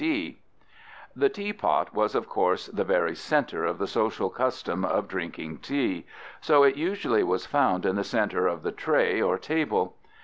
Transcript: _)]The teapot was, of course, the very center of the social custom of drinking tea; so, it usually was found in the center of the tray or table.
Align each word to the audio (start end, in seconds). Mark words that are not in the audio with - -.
_)]The 1.15 1.29
teapot 1.29 1.93
was, 1.93 2.15
of 2.15 2.27
course, 2.27 2.65
the 2.65 2.83
very 2.83 3.13
center 3.15 3.65
of 3.65 3.77
the 3.77 3.85
social 3.85 4.31
custom 4.31 4.83
of 4.83 5.07
drinking 5.07 5.57
tea; 5.59 6.07
so, 6.39 6.63
it 6.63 6.75
usually 6.75 7.21
was 7.21 7.45
found 7.45 7.85
in 7.85 7.97
the 7.97 8.03
center 8.03 8.47
of 8.47 8.63
the 8.63 8.71
tray 8.71 9.21
or 9.21 9.37
table. 9.37 9.97